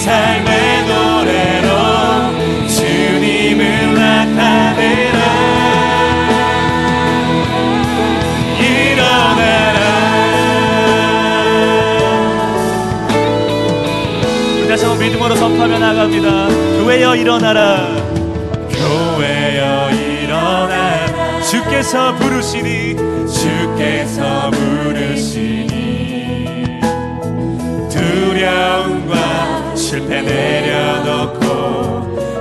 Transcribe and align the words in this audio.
삶의 0.00 0.86
노래로 0.86 2.68
주님을 2.68 3.94
나타내라. 3.94 5.20
나갑니다. 15.78 16.48
교회여 16.78 17.16
일어나라. 17.16 17.88
교회여 18.70 19.90
일어나라. 19.90 21.42
주께서 21.42 22.14
부르시니 22.14 22.96
주께서 23.26 24.29
내려놓고 30.10 31.40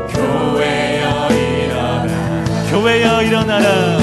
교회여 0.10 1.28
일어나. 1.30 2.44
교회여 2.72 3.22
일어나라. 3.22 3.98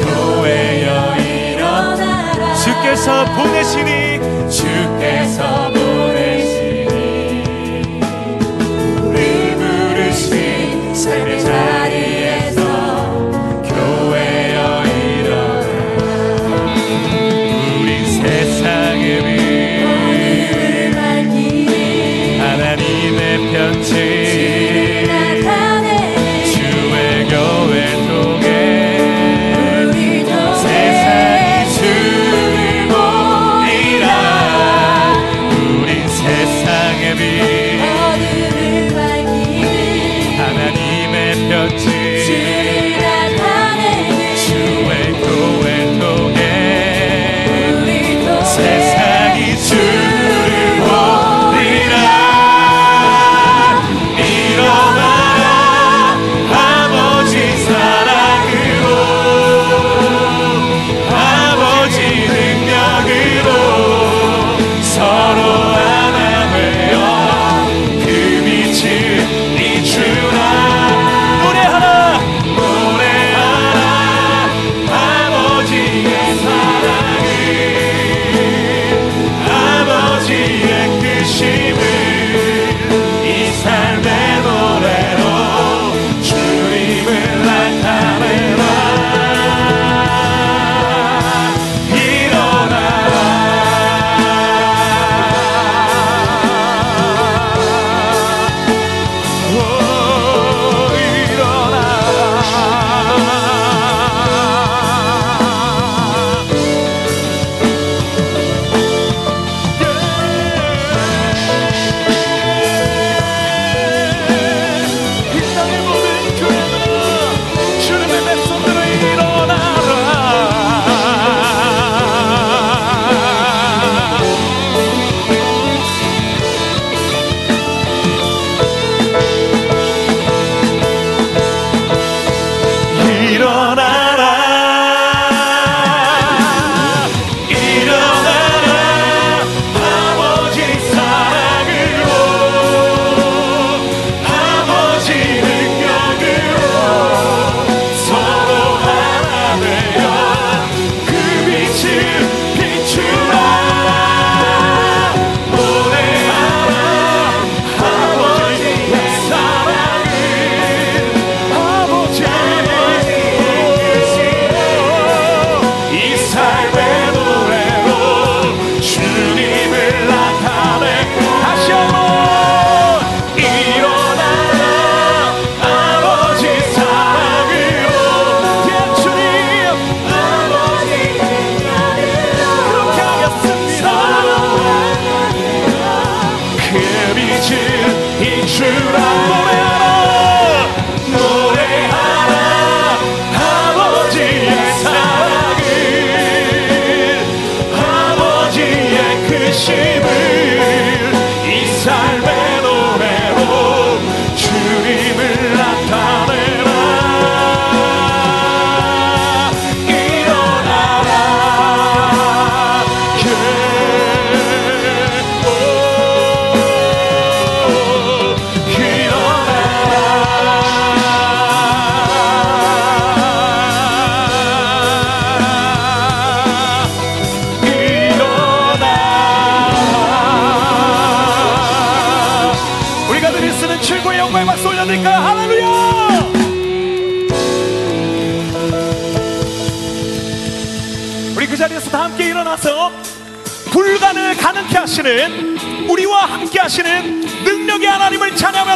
교회여 0.00 1.16
일어나라. 1.18 2.54
주께서 2.54 3.24
보내시니 3.36 4.18
주께서 4.50 5.70
보내시니 5.70 5.85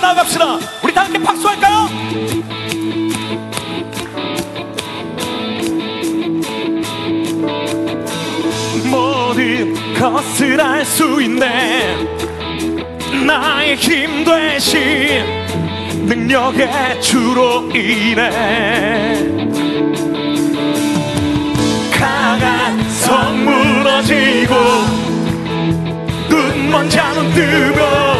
따라 0.00 0.14
나갑시다. 0.14 0.58
우리 0.82 0.94
다 0.94 1.04
함께 1.04 1.18
박수할까요? 1.22 1.88
모든 8.90 9.74
것을 9.94 10.60
알 10.60 10.84
수 10.84 11.20
있네. 11.22 11.96
나의 13.26 13.76
힘 13.76 14.24
대신 14.24 15.24
능력의 16.06 17.02
주로 17.02 17.70
인해 17.74 19.16
강한 21.92 22.82
성 22.90 23.44
무너지고 23.44 24.54
눈먼 26.28 26.88
자는 26.88 27.32
뜨거 27.32 28.19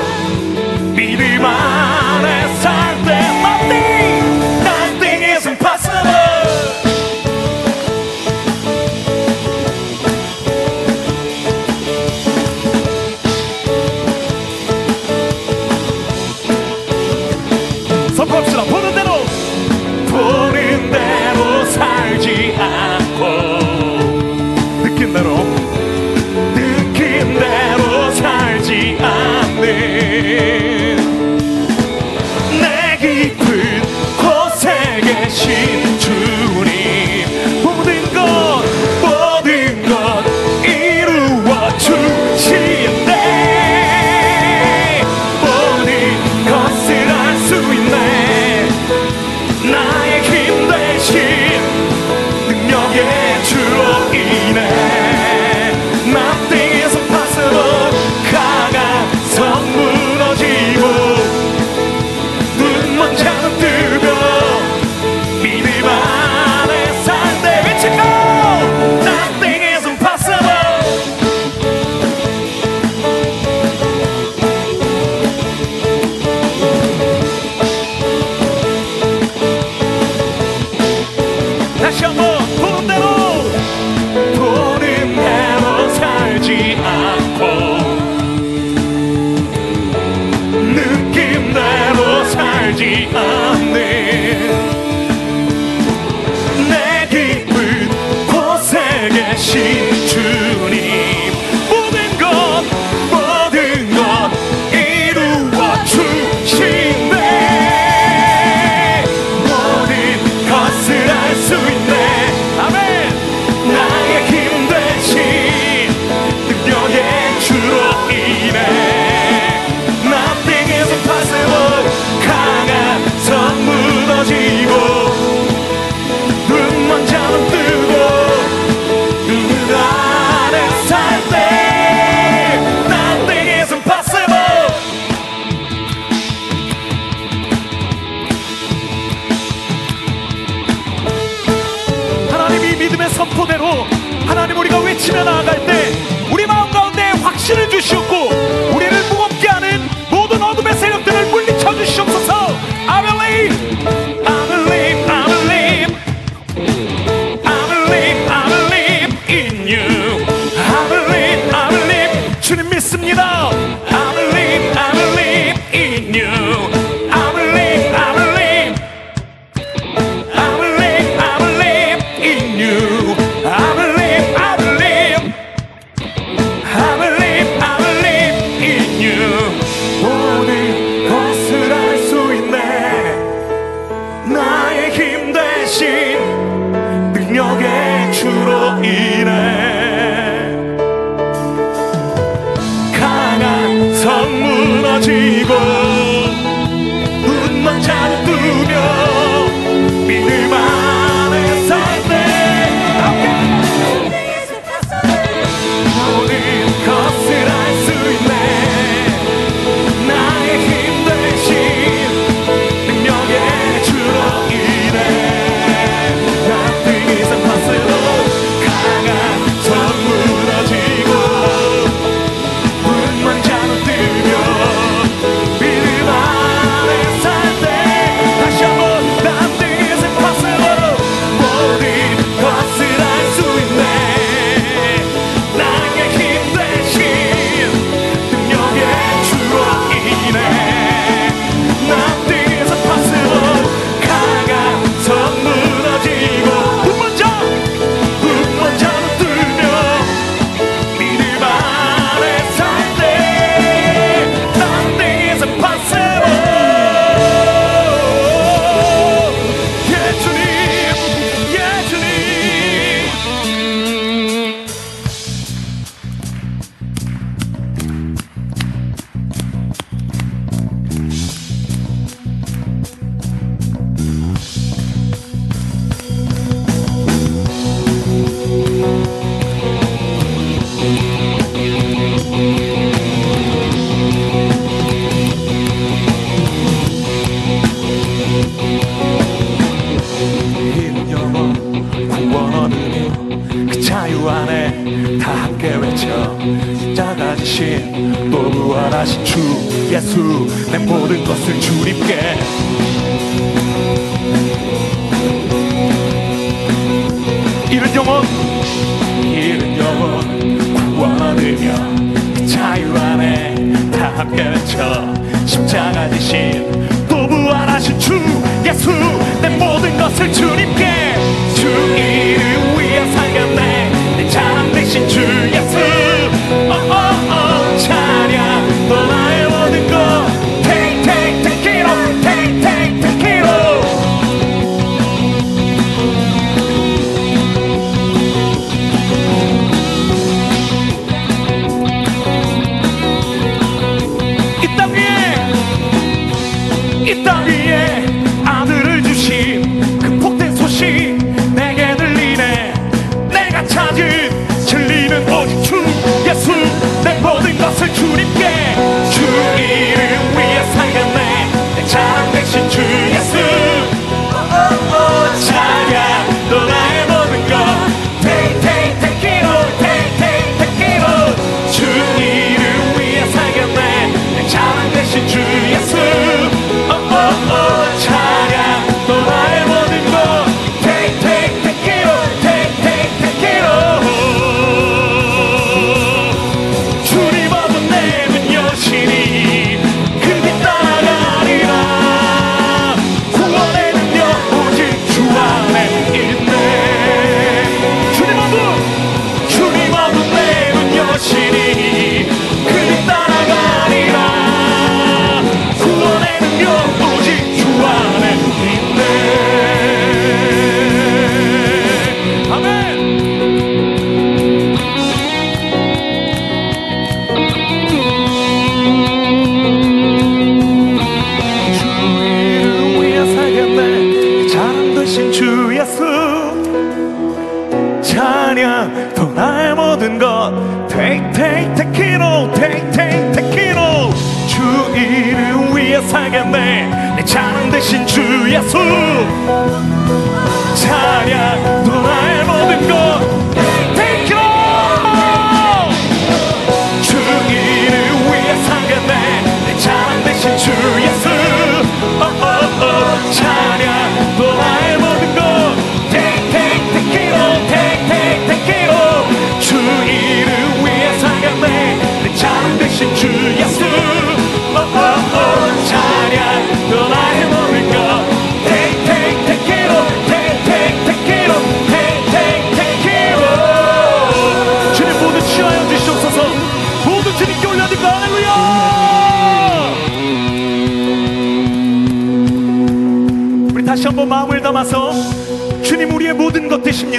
here. 188.85 189.20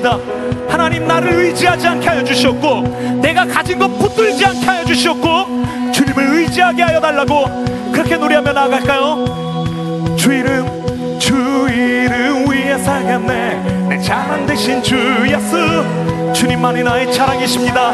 것 0.01 0.11
되십니다 0.11 0.19
하나님 0.67 1.07
나를 1.07 1.31
의지하지 1.31 1.87
않게 1.87 2.07
하여 2.09 2.23
주셨고 2.23 2.81
내가 3.21 3.45
가진 3.45 3.77
것 3.77 3.87
붙들지 3.87 4.45
않게 4.45 4.65
하여 4.65 4.85
주셨고 4.85 5.91
주님을 5.91 6.39
의지하게 6.39 6.83
하여 6.83 6.99
달라고 6.99 7.45
그렇게 7.91 8.17
노래하며 8.17 8.51
나아갈까요? 8.51 10.15
주 10.17 10.33
이름 10.33 11.19
주 11.19 11.33
이름 11.69 12.49
위에 12.49 12.77
살겠네 12.79 13.87
내 13.89 13.99
자랑 14.01 14.45
대신 14.45 14.81
주 14.81 14.95
예수 15.27 15.85
주님만이 16.33 16.83
나의 16.83 17.13
자랑이십니다 17.13 17.91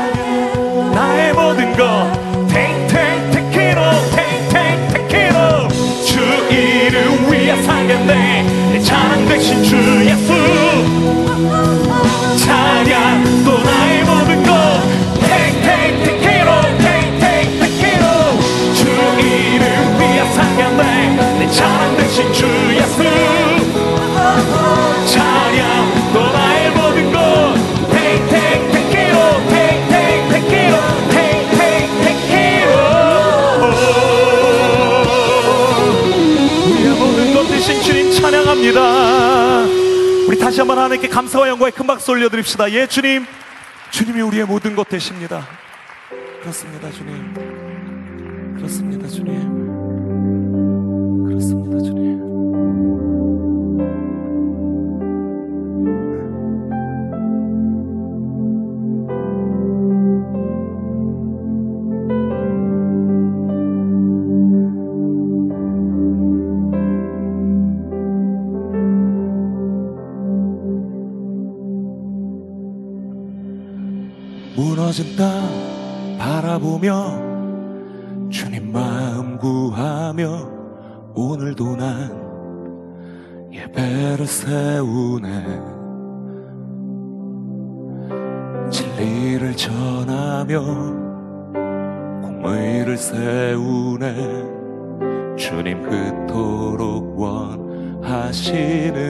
나의 0.93 1.33
모든 1.33 1.75
것 1.75 2.11
take 2.47 2.87
take 2.87 3.61
it 3.61 3.77
all 5.35 5.67
주 6.05 6.19
이름 6.53 7.29
위에 7.29 7.61
살겠네 7.63 8.56
대신 9.27 9.63
주 9.63 9.75
예수 10.05 10.33
찬양 12.37 13.43
또 13.43 13.57
나의 13.57 14.03
모든 14.03 14.43
것 14.43 14.51
Take 15.19 15.61
take 15.63 16.03
it 16.13 16.47
all 16.47 16.77
Take 16.77 17.19
take 17.19 17.57
it 17.57 18.03
all 18.03 18.37
주 18.75 18.85
이름 19.19 19.65
위에 19.99 20.31
살겠네 20.31 21.39
내 21.39 21.47
대신 21.97 22.31
주 22.33 22.45
예수 22.75 22.97
찬양합니다. 38.57 39.65
우리 40.27 40.39
다시 40.39 40.59
한번 40.59 40.77
하나님께 40.77 41.07
감사와 41.07 41.47
영광의 41.49 41.71
큰 41.71 41.85
박수 41.85 42.11
올려드립시다. 42.11 42.71
예 42.71 42.87
주님. 42.87 43.25
주님이 43.91 44.21
우리의 44.21 44.45
모든 44.45 44.75
것 44.75 44.89
되십니다. 44.89 45.47
그렇습니다 46.41 46.91
주님. 46.91 47.33
그렇습니다 48.57 49.07
주님 49.07 49.46
무너진 74.57 75.15
땅 75.15 76.17
바라보며 76.17 77.27
주님 78.31 78.71
마음 78.71 79.37
구하며 79.37 80.49
오늘도 81.13 81.75
난 81.75 82.09
예배를 83.53 84.25
세우네. 84.25 85.29
진리를 88.71 89.55
전하며 89.55 90.59
공의를 92.23 92.97
세우네. 92.97 94.15
주님 95.35 95.83
그토록 95.83 97.19
원하시는 98.09 99.05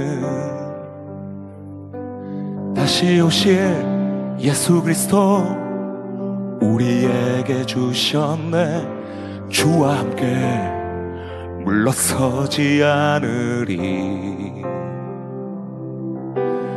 다시 2.76 3.22
오실 3.22 3.97
예수 4.40 4.84
그리스도 4.84 5.42
우리에게 6.62 7.66
주셨네. 7.66 8.88
주와 9.50 10.00
함께 10.00 10.26
물러서지 11.64 12.84
않으리. 12.84 14.64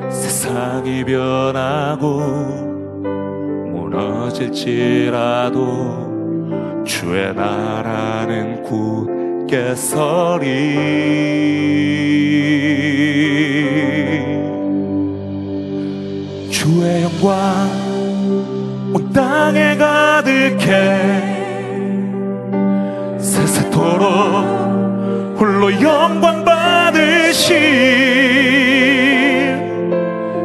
세상이 0.09 1.05
변하고 1.05 2.21
무너질지라도 3.73 4.81
주의 6.85 7.35
나라는 7.35 8.63
굳게 8.63 9.75
서리 9.75 11.11
주의 16.61 17.03
영광 17.05 17.33
온 18.93 19.11
땅에 19.15 19.79
가득해 19.79 20.69
세세토록 23.19 24.05
홀로 25.39 25.73
영광 25.81 26.45
받으신 26.45 27.57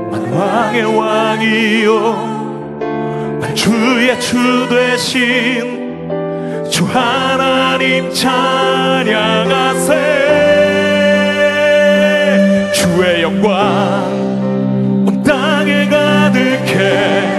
만왕의 0.09 0.85
왕이요. 0.85 1.91
주의 3.53 4.17
주 4.21 4.69
되신 4.69 6.09
주 6.71 6.85
하나님 6.85 8.09
찬양하세. 8.13 9.91
주의 12.73 13.21
영광 13.21 14.04
가득해 16.55 17.35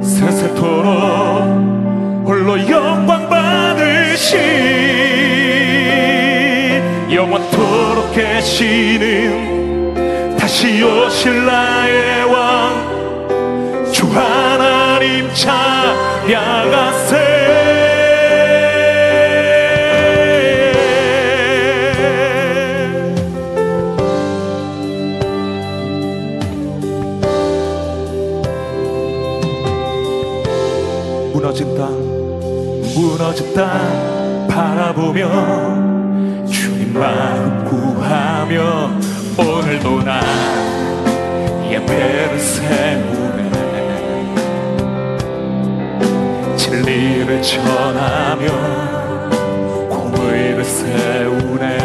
세세토록 0.00 0.92
홀로 2.24 2.56
영광 2.68 3.28
받으신 3.28 4.38
영원토록 7.10 8.12
계시는 8.14 9.56
다시 10.36 10.82
오실 10.82 11.44
나의 11.44 12.21
땅 33.54 34.46
바라보며 34.48 35.28
주님 36.50 36.94
마음 36.94 37.64
구하며 37.64 38.90
오늘도 39.36 40.02
나 40.02 40.20
예배를 41.70 42.38
세우네. 42.38 43.52
진리를 46.56 47.42
전하며 47.42 48.46
공의를 49.90 50.64
세우네. 50.64 51.78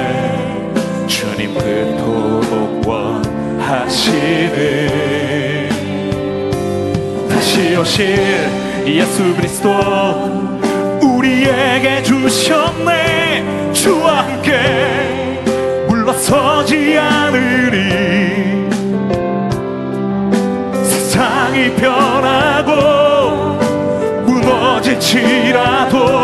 주님 1.08 1.54
그토록 1.54 2.88
원하시는 2.88 4.08
다시 7.30 7.76
오실 7.76 8.18
예수 8.86 9.36
그리스도 9.36 10.47
우리에게 11.58 12.04
주셨네. 12.04 13.74
주와 13.74 14.28
함께 14.28 15.42
물러서지 15.88 16.98
않으리. 17.00 18.70
세상이 20.84 21.74
변하고 21.76 23.58
무너질지라도 24.26 26.17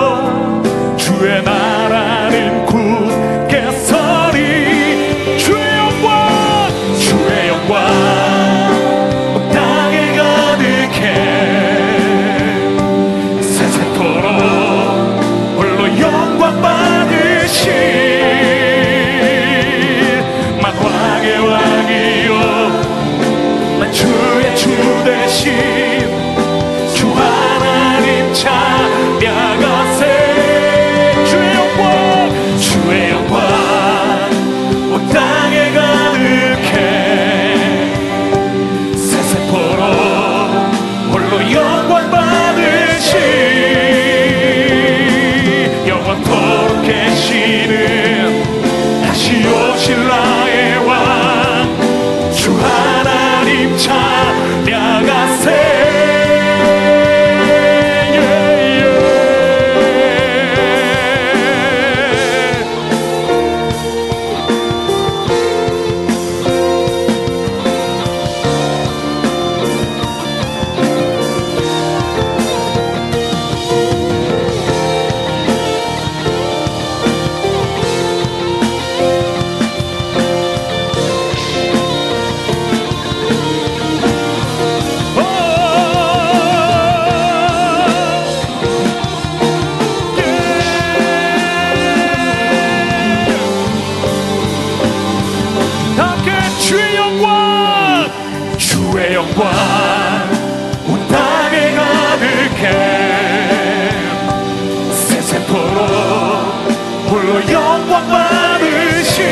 받으신 108.09 109.23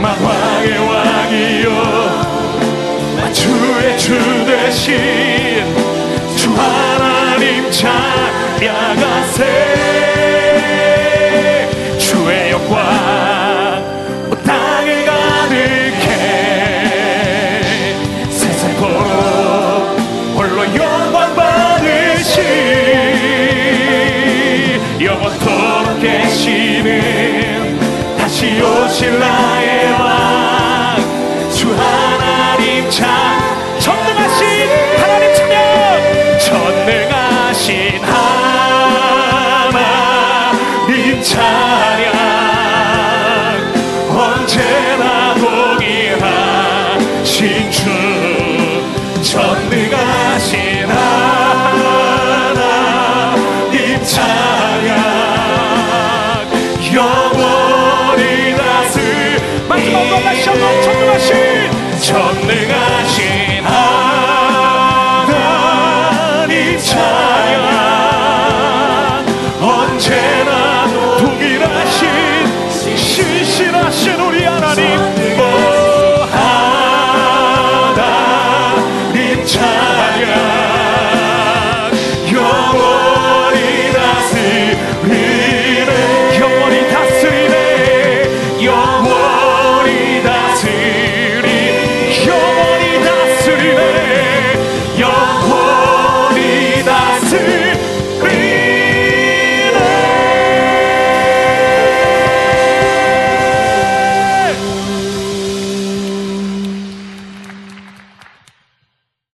만왕의 0.00 0.68
왕이여 0.88 1.68
주의 3.32 3.98
주 3.98 4.14
대신 4.46 4.94
주 6.36 6.50
하나님 6.52 7.68
찬양하세 7.70 9.69